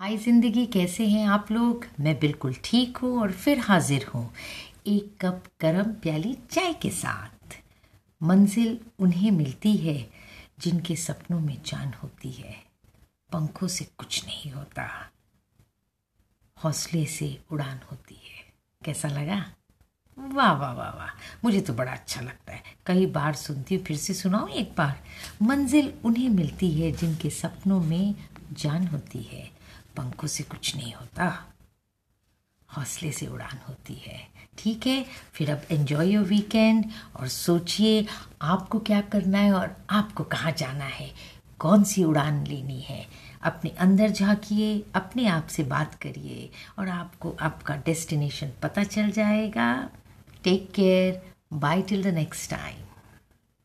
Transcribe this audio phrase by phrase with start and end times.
[0.00, 1.84] हाय ज़िंदगी कैसे हैं आप लोग?
[2.00, 4.32] मैं बिल्कुल ठीक हूँ और फिर हाजिर हूँ।
[4.86, 7.56] एक कप गरम प्याली चाय के साथ।
[8.22, 10.10] मंजिल उन्हें मिलती है,
[10.60, 12.56] जिनके सपनों में जान होती है।
[13.32, 15.10] पंखों से कुछ नहीं होता।
[16.64, 18.52] हौसले से उड़ान होती है।
[18.84, 19.44] कैसा लगा?
[20.18, 21.08] वाह वाह वाह वाह।
[21.44, 25.02] मुझे तो बड़ा अच्छा लगता है। कई बार सुनती हूँ, फिर से सुनाऊँ एक बार।
[25.42, 28.14] मंजिल उन्हें मिलती है, जिनके सपनों में
[28.52, 29.50] जान होती है,
[29.96, 31.46] पंखों से कुछ नहीं होता।
[32.76, 36.84] हौसले से उड़ान होती है। ठीक है, फिर अब एंजॉय योर वीकेंड
[37.16, 38.06] और सोचिए
[38.42, 41.10] आपको क्या करना है और आपको कहाँ जाना है।
[41.58, 43.06] कौन सी उड़ान लेनी है?
[43.42, 49.90] अपने अंदर झांकिए, अपने आप से बात करिए और आपको आपका डेस्टिनेशन पता चल जाएगा।
[50.44, 52.89] Take care bye till the next time